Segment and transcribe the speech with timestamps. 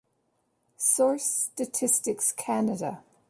[0.77, 3.03] "Source Statistics Canada"